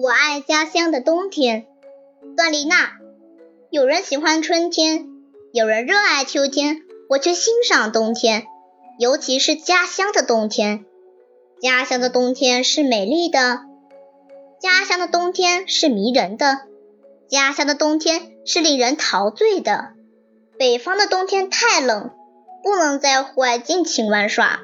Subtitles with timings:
[0.00, 1.66] 我爱家乡的冬天。
[2.36, 2.92] 段丽娜。
[3.68, 5.08] 有人喜欢春天，
[5.52, 8.46] 有人热爱秋天，我却欣赏冬天，
[9.00, 10.84] 尤其是家乡的冬天。
[11.60, 13.62] 家乡的冬天是美丽的，
[14.60, 16.60] 家乡的冬天是迷人的，
[17.28, 19.94] 家乡的冬天是令人陶醉的。
[20.56, 22.12] 北方的冬天太冷，
[22.62, 24.60] 不能在户外尽情玩耍；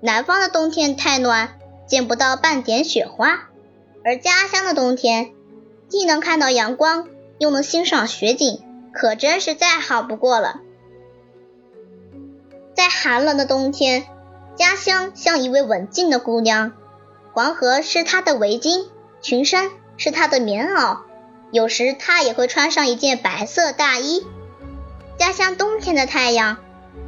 [0.00, 1.56] 南方的冬天太暖，
[1.86, 3.48] 见不到半点雪花。
[4.04, 5.32] 而家乡的冬天，
[5.88, 8.60] 既能看到阳光，又能欣赏雪景，
[8.92, 10.60] 可真是再好不过了。
[12.74, 14.04] 在寒冷的冬天，
[14.56, 16.72] 家乡像一位文静的姑娘，
[17.32, 18.86] 黄河是她的围巾，
[19.20, 20.98] 群山是她的棉袄，
[21.52, 24.26] 有时她也会穿上一件白色大衣。
[25.16, 26.56] 家乡冬天的太阳，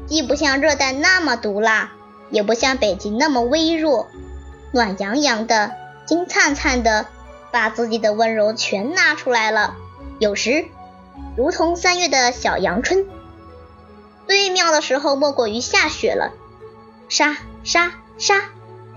[0.06, 1.92] 既不像热带那么毒辣，
[2.30, 4.06] 也不像北极那么微弱，
[4.70, 5.72] 暖洋洋的。
[6.06, 7.06] 金灿灿的，
[7.50, 9.76] 把自己的温柔全拿出来了。
[10.18, 10.66] 有时，
[11.36, 13.06] 如同三月的小阳春。
[14.26, 16.32] 最妙的时候莫过于下雪了，
[17.08, 18.42] 沙沙沙，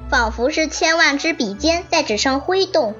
[0.09, 2.95] 仿佛是千万支笔尖在纸上挥动，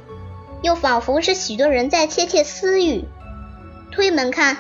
[0.61, 3.05] 又仿佛是许多人在窃窃私语。
[3.91, 4.57] 推门看，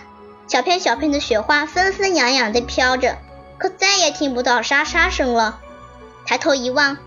[0.47, 3.17] 小片小片的雪花纷纷扬扬地飘着，
[3.57, 5.59] 可再也听不到沙沙声了。
[6.25, 6.97] 抬头一望，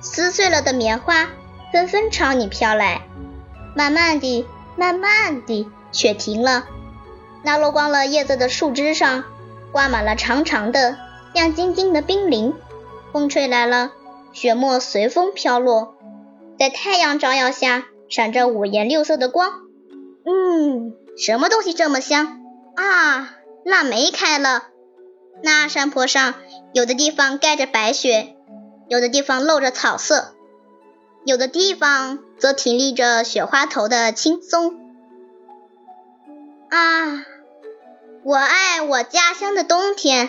[0.00, 1.28] 撕碎了的棉花。
[1.74, 3.02] 纷纷朝你飘来，
[3.74, 6.68] 慢慢地，慢慢地，雪停了。
[7.42, 9.24] 那落光了叶子的树枝上，
[9.72, 10.96] 挂满了长长的、
[11.32, 12.54] 亮晶晶的冰凌。
[13.12, 13.90] 风吹来了，
[14.32, 15.96] 雪沫随风飘落，
[16.60, 19.50] 在太阳照耀下，闪着五颜六色的光。
[20.24, 22.38] 嗯，什么东西这么香
[22.76, 23.34] 啊？
[23.64, 24.68] 腊梅开了。
[25.42, 26.34] 那山坡上，
[26.72, 28.36] 有的地方盖着白雪，
[28.86, 30.33] 有的地方露着草色。
[31.24, 34.78] 有的地方则挺立着雪花头的青松。
[36.68, 37.24] 啊，
[38.22, 40.28] 我爱我家乡的冬天。